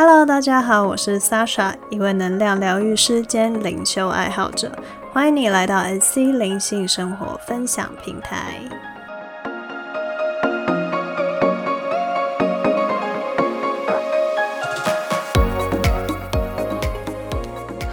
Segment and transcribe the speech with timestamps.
[0.00, 4.70] Hello，大家好，我是 Sasha，一位能量疗愈师兼灵修爱好者，
[5.12, 8.60] 欢迎你来到 SC 灵性生活分享平台。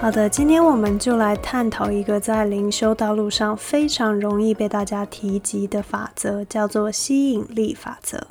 [0.06, 8.28] 好的，今天我们就来探讨一个在灵修道路上非常容易被大家提及的法则，叫做吸引力法则。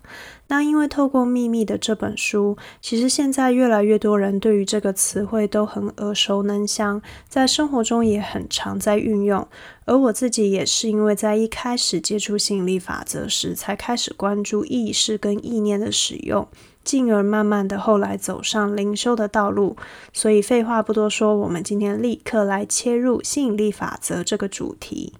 [0.46, 9.44] 那因为透过《秘密》的这本书，其实现在越来越多人对于这个词汇都很耳熟能详，在生活中也很常在运用。
[9.84, 16.46] 而我自己也是因为在一开始接触吸引力法则时，才开始关注意识跟意念的使用。
[16.84, 19.76] 进而慢慢的后来走上灵修的道路，
[20.12, 25.14] 所以废话不多说，我们今天立刻来切入吸引力法则这个主题。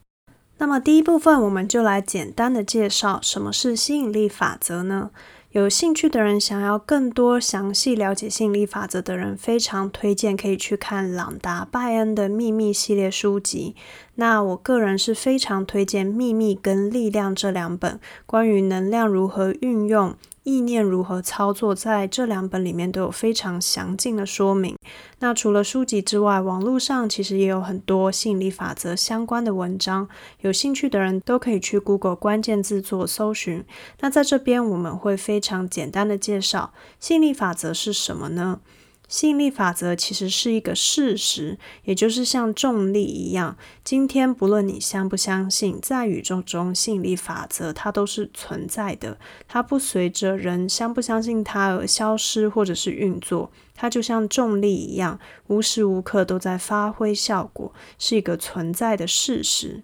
[0.58, 5.10] 那么第一部分，我们就来简单的介绍什么是吸引力法则呢？
[5.50, 13.76] 有兴趣的人，想要更多详细了解吸引力法则的人，非常推荐可以去看朗达·拜恩的《秘密》系列书籍。
[14.16, 20.14] 那我个人是非常推荐《秘密》跟《力量》这两本关于能量如何运用。
[20.44, 24.76] 意念如何操作，在这两本里面都有非常详尽的说明。
[25.20, 30.06] 那除了书籍之外，网络上其实也有很多吸引力法则相关的文章，
[30.40, 33.64] 有兴趣的人都可以去 Google 关键字做搜寻。
[34.00, 38.60] 那在这边我们会非常简单的介绍吸引力法则是什么呢？
[39.06, 43.56] 吸引力法则其实是一个事实，也就是像重力一样。
[43.84, 53.50] 今天不论你相不相信，在宇宙中吸引力法则它都是存在的，它不随着人相不相信它而消失或者是运作。
[53.76, 59.82] 它就像重力一样，无时无刻都在发挥效果，是一个存在的事实。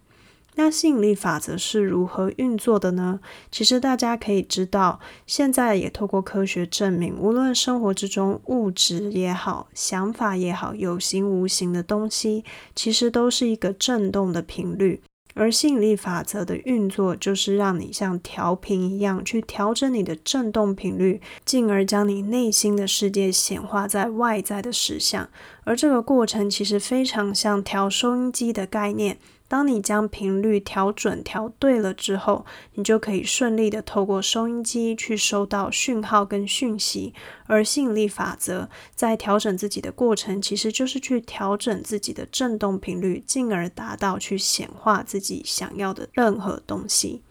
[0.63, 3.21] 那吸引力法则是如何运作的呢？
[3.51, 12.45] 其实大家可以知道，现在也透过科学证明，无论生活之中物质也好，想法也好，有形无形的东西，
[12.77, 15.01] 其实都是一个振动的频率。
[15.33, 25.27] 而吸引力法则的运作，就是让你像调频一样，去调整你的振动频率，进而将你内心的世界显化在外在的实相。
[25.65, 29.17] 而这个过程其实非常像调收音机的概念。
[29.51, 37.13] 当你将频率调准、调对了之后，你就可以顺利的透过收音机去收到讯号跟讯息。
[37.49, 47.23] 而吸引力法则在调整自己的过程，其实就是去调整自己的振动频率，进而达到去显化自己想要的任何东西。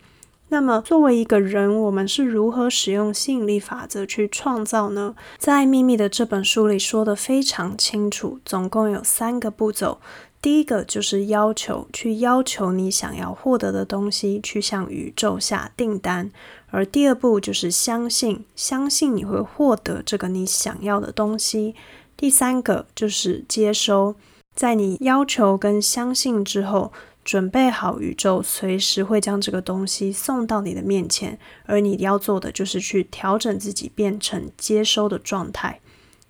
[0.51, 5.15] 那么，作为一个人，我们是如何使用吸引力法则去创造呢？
[5.37, 10.01] 在《秘密》的这本书里说的非常清楚，总共有三个步骤。
[10.41, 16.29] 第一个就是要求，去要求你想要获得的东西，去向宇宙下订单；
[16.67, 21.73] 而第二步就是相信，相信你会获得这个你想要的东西；
[22.15, 24.15] 第三个就是接收，
[24.55, 26.93] 在你要求跟相信之后，
[27.25, 35.81] 准备好宇宙随时会将这个东西送到你的面前，而你要做的就是去调整自己，变成接收的状态。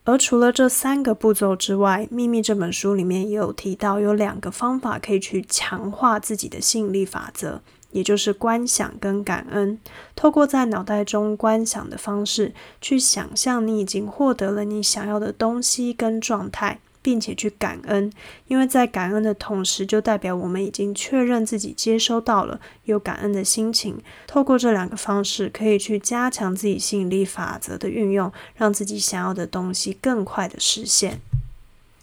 [0.10, 7.62] 而除了这三个步骤之外，《秘密》这本书里面也有提到，有两个方法可以去强化自己的吸引力法则，
[7.92, 9.78] 也就是观想跟感恩。
[10.16, 16.80] 透过在脑袋中观想的方式，去想象你已经获得了你想要的东西跟状态。
[17.10, 18.14] 并且去感恩，
[18.46, 23.98] 因为在感恩的同时，就代表我们已经确认自己接收到了有感恩的心情。
[24.28, 31.20] 透过这两个方式，可以去加强自己吸引力法则的运用，让自己想要的东西更快的实现。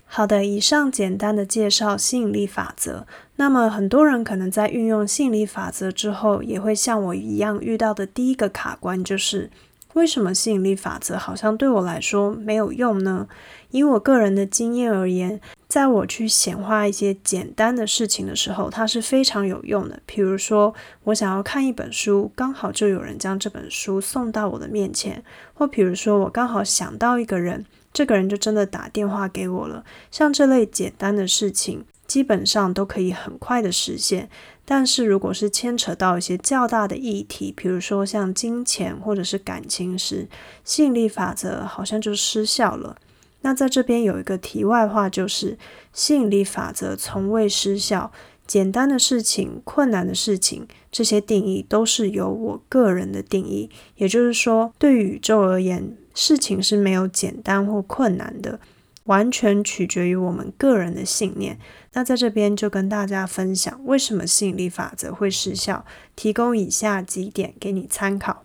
[0.07, 3.07] 好的，以上简单的介绍吸引力法则。
[3.37, 9.53] 那么很多人可能在运用吸引力法则之后，也会像我一样遇到的第一个卡关就是。
[9.97, 13.27] 为什么吸引力法则好像对我来说没有用呢？
[13.71, 19.99] 以我个人的经验而言，在我去显化一些简单的事情的时候，它是非常有用的。
[20.05, 20.75] 比如说，
[21.05, 25.23] 我想要看一本书，刚好就有人将这本书送到我的面前；
[25.55, 27.65] 或比如说，我刚好想到一个人，
[27.95, 29.83] 这个人就真的打电话给我了。
[30.11, 31.87] 像这类简单的事情。
[32.17, 34.31] 基本上都可以很快的实现，
[34.65, 40.27] 但是如果是牵扯到一些较大的议题，比如说像金钱或者是感情时，
[40.65, 42.97] 吸引力法则好像就失效了。
[43.43, 45.59] 那在这边有一个题外话，就是
[45.93, 48.11] 吸引力法则从未失效。
[48.47, 58.59] 简单的事情、困难的事情，这些定义都是由我个人的定义，也就是说，对宇宙而言，事情是没有简单或困难的。
[59.07, 61.59] 完全取决于我们个人的信念。
[61.95, 68.45] 那在这边就跟大家分享，为什么吸引力法则会失效，提供以下几点给你参考。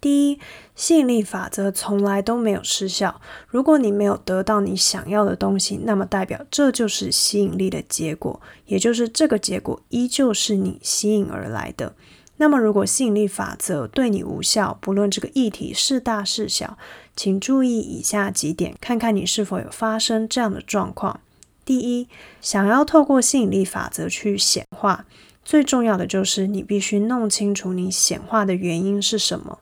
[0.00, 0.40] 第一，
[0.74, 3.20] 吸引力法则从来都没有失效。
[3.46, 11.94] 如果你没有得到你想要的东西，那么代表这就是吸引力的结果，也就是这个结果依旧是你吸引而来的。
[12.38, 16.76] 那么，如果吸引力法则对你无效，不论这个议题是大是小，
[17.14, 21.20] 请注意以下几点，看看你是否有发生这样的状况。
[21.64, 22.08] 第一，
[22.40, 25.04] 想要透过吸引力法则去显化，
[25.44, 29.58] 最重要的就是你必须弄清楚你显化的原因是什么。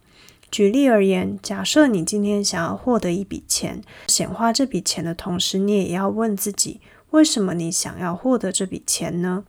[0.50, 6.80] 举例而言，假设你今天想要获得一笔钱，显化这笔钱的同时，你也要问自己，
[7.10, 9.44] 为什么你想要获得这笔钱呢？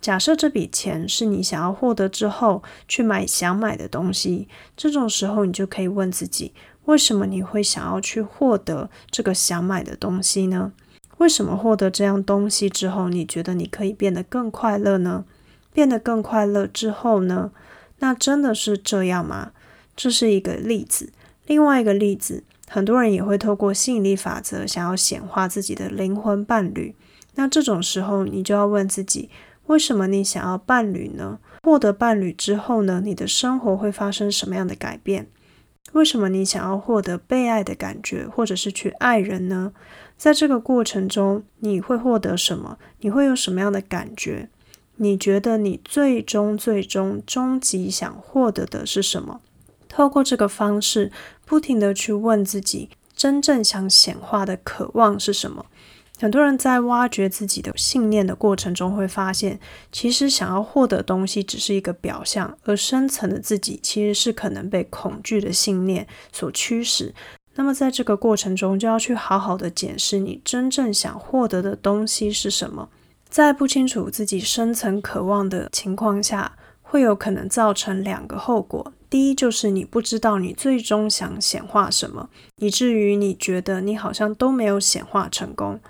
[0.00, 6.52] 假设这笔钱是你想要获得之后去买想买的东西，这种时候你就可以问自己，
[6.86, 10.72] 为什么你会想要去获得这个想买的东西呢？
[11.18, 15.24] 为什么获得这样东西之后，你觉得你可以变得更快乐呢？
[15.72, 17.52] 变得更快乐之后呢？
[18.00, 19.52] 那真的是这样吗？
[19.94, 21.12] 这是一个例子，
[21.46, 26.94] 另外一个例子，很多人也会透过吸引力法则想要显化自己的灵魂伴侣。
[27.36, 29.30] 那这种时候，你就要问自己：
[29.66, 31.38] 为什么你想要伴侣呢？
[31.62, 33.00] 获得伴侣之后呢？
[33.04, 35.28] 你的生活会发生什么样的改变？
[35.90, 39.72] 为什么你想要获得被爱的感觉，或者是去爱人呢？
[40.16, 42.78] 在这个过程中，你会获得什么？
[43.00, 44.48] 你会有什么样的感觉？
[44.96, 49.40] 你觉得你最终、最终、终极想获得的是什么？
[49.88, 51.10] 透过这个方式，
[51.44, 55.66] 不停的去问自己，真正想显化的渴望是什么？
[56.22, 59.58] 很多人在挖掘自己的信念的过程中，会发现，
[59.90, 67.12] 其实想要获得东西只是一个表象，而深层的自己其实是可能被恐惧的信念所驱使。
[67.56, 72.88] 那么在这个过程中，就要去好好的检视你真正想获得的东西是什么。
[73.28, 76.52] 在不清楚自己深层渴望的情况下，
[76.82, 78.92] 会有可能造成两个后果。
[79.10, 85.80] 第一就是你不知道你最终想显化什么，以至于你觉得你好像都没有显化成功。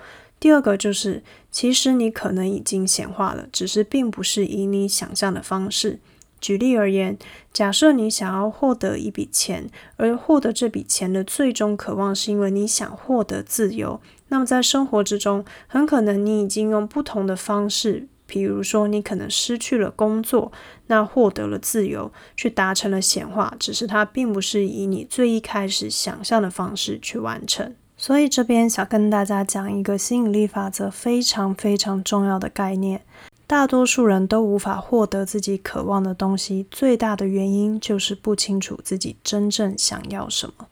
[0.43, 1.23] 第二个就是
[1.53, 6.01] 其实你可能已经显化了，只是并不是以你想象的方式。
[6.41, 7.17] 举例而言，
[7.53, 14.01] 假设你想要获得一笔钱，而获得这笔钱的最终渴望是因为你想获得自由，
[14.31, 18.09] 那么在生活之中，很可能你已经用不同的方式。
[18.27, 20.51] 比如说，你可能失去了工作，
[20.89, 27.77] 那获得了自由，去达成了显化，只是它并不是以你最一开始想象的方式去完成。
[28.03, 33.03] 所以这边想跟大家讲一个吸引力法则非常非常重要的概念：
[33.47, 40.67] 大多数人都无法获得自己渴望的东西，最大的原因就是不清楚自己真正想要什么。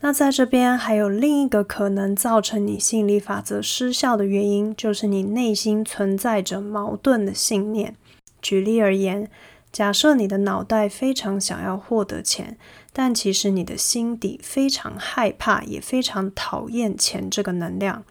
[0.00, 7.94] 那在这边还有另一个可能造成你吸引力法则失效的原因，就是你内心存在着矛盾的信念。
[8.40, 9.30] 举例而言，
[9.70, 12.56] 假设你的脑袋非常想要获得钱，
[12.92, 18.02] 但其实你的心底非常害怕，也非常讨厌钱这个能量。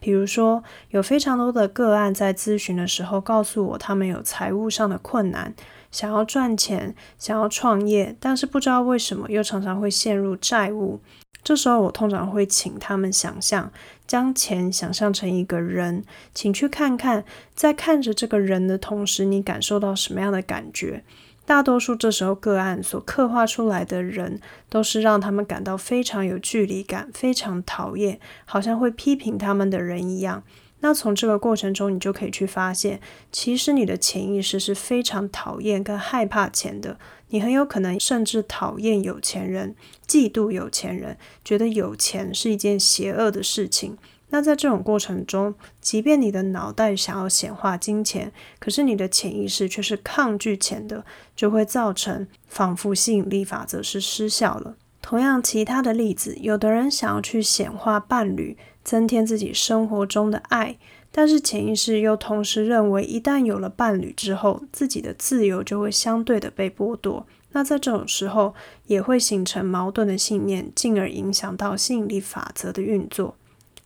[0.00, 5.54] 比如说，有非常多的个案在咨询的时候告诉我，他们有财务上的困难，
[5.90, 11.00] 想要赚钱，想要创业，但是不知道为什么又常常会陷入债务。
[11.44, 13.70] 这时候，我通常会请他们想象，
[14.06, 16.02] 将钱想象成一个人，
[16.32, 17.22] 请去看看，
[17.54, 21.04] 在看着这个人的同时，你感受到什么样的感觉？
[21.46, 30.42] 大多数这时候个案所刻画出来的人，都是让他们感到非常有距离感、非常讨厌，好像会批评他们的人一样。
[30.84, 33.00] 那从这个过程中，你就可以去发现，
[33.32, 36.98] 其实你的潜意识是非常讨厌跟害怕钱的。
[37.28, 39.74] 你很有可能甚至讨厌有钱人，
[40.06, 43.96] 嫉妒有钱人，觉得有钱是一件邪恶的事情。
[44.28, 54.74] 那在这种过程中，即便你的脑袋想要显化金钱，可是你的潜意识却是抗拒钱的，就会造成仿佛吸引力法则是失效了。
[55.00, 58.58] 同样，其他的例子，有的人想要去显化伴侣。
[58.84, 60.76] 增添自己生活中的爱，
[61.10, 67.26] 但是潜意识又同时认为，一旦有了伴侣之后，自己的自由就会相对的被剥夺。
[67.52, 68.52] 那在这种时候，
[68.86, 73.36] 也会形成矛盾的信念，进而影响到吸引力法则的运作。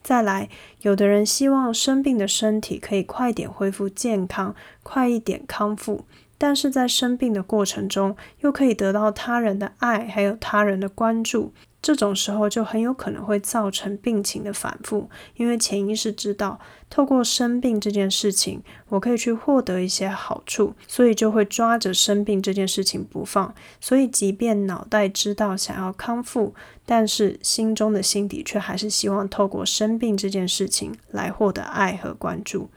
[0.02, 0.48] 再来，
[0.80, 6.06] 有的人希望生病的身体可以快点恢复健康，快一点康复，
[6.38, 11.52] 但是在生病的过程中，又可以得到他人的爱，还有他人的关注。
[11.88, 23.54] 这种时候就很有可能会造成病情的反复，因为潜意识知道透过生病这件事情，我可以去获得一些好处，所以就会抓着生病这件事情不放。
[23.80, 26.54] 所以，即便脑袋知道想要康复，
[26.84, 32.68] 但是心中的心底却还是希望透过生病这件事情来获得爱和关注。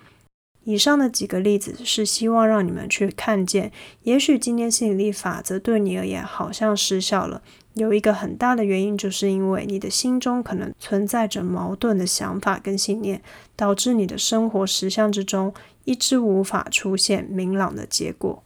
[0.72, 3.72] 以上的几个例子是希望让你们去看见，
[4.04, 7.42] 也许今天吸引力法则对你而言好像失效了。
[7.74, 13.22] 有一个很大的原因，就是因为你的心中可能存在着矛盾的想法跟信念，
[13.56, 18.44] 导致你的生活实相之中一直无法出现明朗的结果。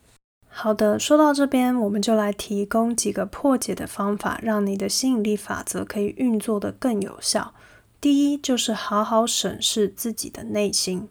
[0.48, 7.54] 好的，说到这边，我们就来提供几个破解的方法，让你的吸引力法则可以运作得更有效。
[8.00, 11.10] 第一，就是好好审视自己的内心。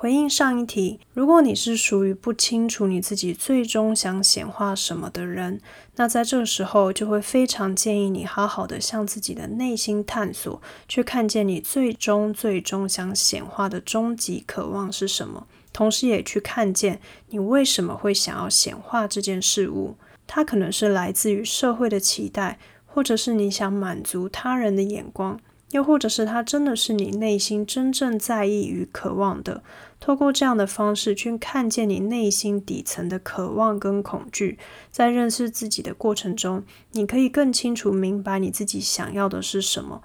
[0.00, 5.60] 回应上一题，如果你是属于不清楚你自己最终想显化什么的人，
[5.96, 17.00] 那在这个时候就会非常建议你好好的向自己的内心探索，去看见你最终最终想显化的终极渴望是什么，同时也去看见
[17.30, 19.96] 你为什么会想要显化这件事物。
[20.28, 25.40] 它可能是来自于社会的期待，或者是你想满足他人的眼光。
[25.70, 29.62] 又或者是它真的是你内心真正在意与渴望的，
[30.00, 34.58] 透过这样的方式去看见你内心底层的渴望跟恐惧，
[34.90, 40.02] 在认识自己的过程中，你可以更清楚明白你自己想要的是什么。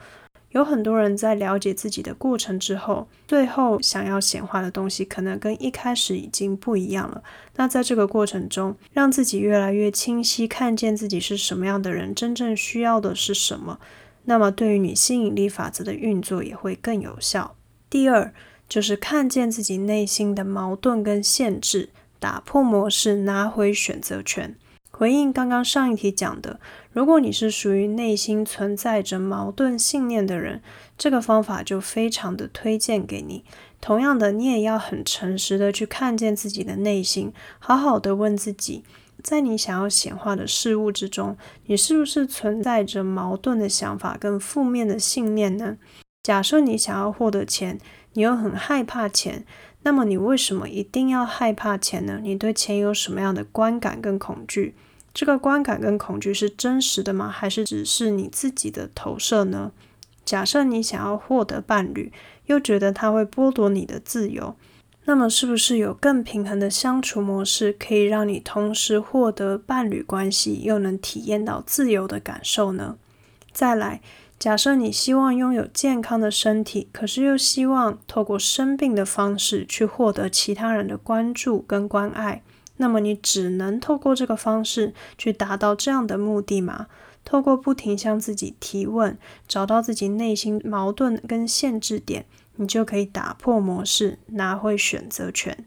[0.52, 7.24] 有很多人在了解自己的过程之后，最后想要显化的东西可能跟一开始已经不一样了。
[7.56, 13.80] 那在这个过程中，让自己越来越清晰，看见自己是什么样的人，真正需要的是什么。
[14.26, 17.56] 那么，对于你吸引力法则的运作也会更有效。
[17.90, 18.34] 第二，
[18.68, 21.90] 就是看见自己内心的矛盾跟限制，
[22.20, 24.56] 打破模式，拿回选择权。
[24.92, 26.60] 回应刚刚上一题讲的，
[26.92, 30.62] 如果你是属于内心存在着矛盾信念的人，
[30.98, 33.44] 这个方法就非常的推荐给你。
[33.82, 38.84] 同样的，你也要很诚实的去看见自己的内心，好好的问自己。
[39.24, 41.38] 在你想要显化的事物之中，
[41.68, 45.78] 你是不是存在着矛盾的想法跟负面的信念呢？
[46.22, 47.80] 假设你想要获得钱，
[48.14, 49.46] 你又很害怕钱，
[49.84, 52.20] 那么你为什么一定要害怕钱呢？
[52.22, 54.76] 你对钱有什么样的观感跟恐惧？
[55.14, 57.30] 这个观感跟恐惧是真实的吗？
[57.30, 59.72] 还是只是你自己的投射呢？
[60.26, 62.12] 假设你想要获得伴侣，
[62.46, 64.56] 又觉得他会剥夺你的自由。
[65.06, 72.98] 那么，是不是有更平衡的相处模式，可以让你同时获得伴侣关系，又能体验到自由的感受呢？
[73.52, 74.02] 再来，
[74.40, 82.42] 假设你希望拥有健康的身体，可是又希望透过生病的方式去获得其他人的关注跟关爱，
[82.78, 86.88] 那么你只能透过这个方式去达到这样的目的吗？
[87.26, 89.18] 透过不停向自己提问，
[89.48, 92.26] 找到自己内心矛盾跟限制点。
[92.56, 95.66] 你就可以打破模式，拿回选择权。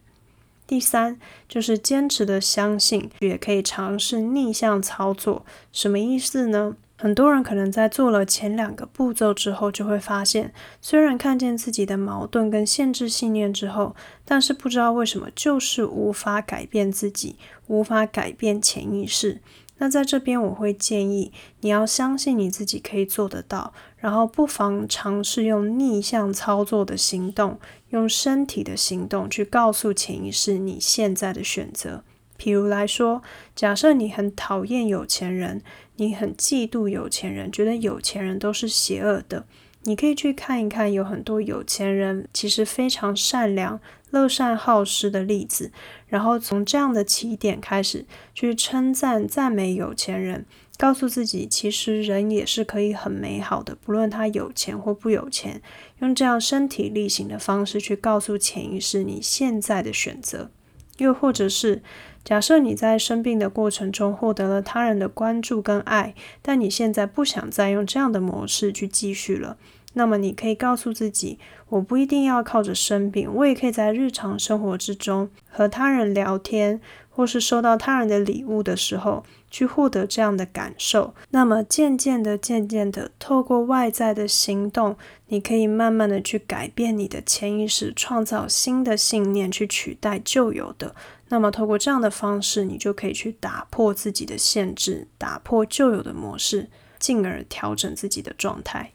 [0.67, 5.45] 第三，就是坚持的相信，也可以尝试逆向操作。
[5.71, 6.77] 什么意思呢？
[6.99, 19.43] 很多人可能在做了前两个步骤之后，就会发现，虽然看见自己的矛盾跟限制信念之后，但是不知道为什么就是无法改变自己，无法改变潜意识。
[19.79, 27.59] 那在这边，我会建议你要相信你自己可以做得到，然后不妨尝试用逆向操作的行动，
[27.91, 32.03] 用身体的行动去告诉潜意识你现在的选择。
[32.39, 33.23] 譬如来说，
[33.55, 35.63] 假设你很讨厌有钱人，
[35.97, 39.47] 你很嫉妒有钱人，觉得有钱人都是邪恶的，
[39.87, 43.81] 你可以去看一看，有很多有钱人其实非常善良。
[44.11, 45.73] 乐善好施的例子，
[46.07, 50.47] 然后从这样的起点开始去称赞、赞美有钱人，
[50.79, 55.61] 告诉自己，其实人也是可以很美好的，不论他有钱或不有钱。
[55.99, 60.51] 用这样身体力行的方式去告诉潜意识你现在的选择。
[60.99, 61.83] 又或者是
[62.27, 69.57] 假设你在生病的过程中获得了他人的关注跟爱，但你现在不想再用这样的模式去继续了。
[69.93, 81.15] 那么你可以告诉自己，我不一定要靠着生病，我也可以在日常生活之中和他人聊天，或是收到他人的礼物的时候，去获得这样的感受。
[81.31, 84.97] 那么渐渐的、渐渐的，透过外在的行动，
[85.29, 90.97] 你可以慢慢的去改变你的潜意识，创造新的信念去取代旧有的。
[91.29, 96.69] 那么透过这样的方式，你就可以去打破自己的限制，打破旧有的模式，
[96.99, 98.93] 进而调整自己的状态。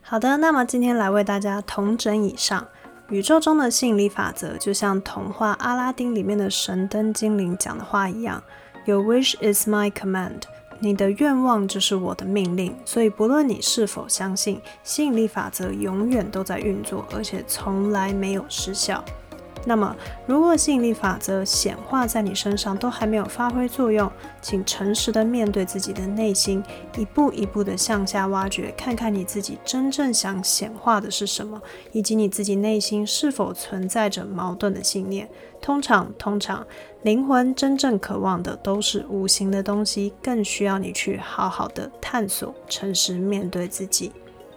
[0.00, 2.68] 好的，那么今天来为大家同整以上
[3.08, 8.42] 宇宙中的吸引力法则，就像童话《阿拉丁》里面的神灯精灵讲的话一样
[8.86, 10.42] ：“Your wish is my command。”
[10.82, 12.74] 你的愿望就是我的命令。
[12.86, 19.04] 所以，不论你是否相信，吸引力法则永远都在运作，而且从来没有失效。
[19.66, 19.94] 那么，
[20.26, 26.64] 如果吸引力法则显化在你身上都还没有发挥作用，请诚实的面对自己的内心，
[26.96, 31.60] 一步一步的向下挖掘，看看你自己真正想显化的是什么，
[31.92, 35.28] 以及你自己内心是否存在着矛盾的信念。
[35.60, 36.66] 通常，通常，
[37.02, 44.10] 灵魂真正渴望的都是无形的东西，更需要你去好好的探索，诚实面对自己。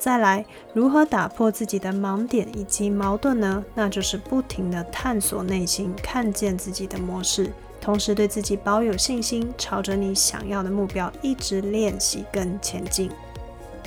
[0.04, 3.64] 再来，如何打破自己的盲点以及矛盾呢？
[3.74, 13.10] 那就是不停地探索内心，看见自己的模式，同时对自己保有信心，朝着你想要的目标一直练习跟前进。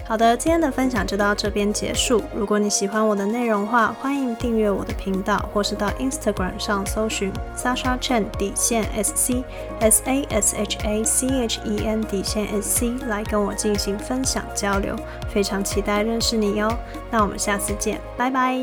[0.08, 2.22] 好的，今天的分享就到这边结束。
[2.32, 9.44] 如果你喜欢我的内容的话，欢迎订阅我的频道，或是到 Instagram 上搜寻 Sasha Chen 底线 S C
[9.80, 14.94] S A S H A C H E N 底线 S C 来跟我进行分享交流。
[15.28, 16.72] 非常期待认识你哟。
[17.10, 18.56] 那我们下次见，拜拜。